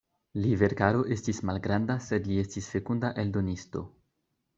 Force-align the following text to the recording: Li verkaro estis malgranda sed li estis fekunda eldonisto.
Li 0.43 0.51
verkaro 0.59 1.03
estis 1.15 1.41
malgranda 1.49 1.97
sed 2.05 2.29
li 2.31 2.39
estis 2.45 2.71
fekunda 2.77 3.13
eldonisto. 3.25 3.85